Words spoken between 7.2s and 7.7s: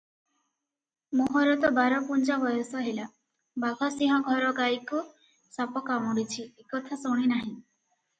ନାହିଁ।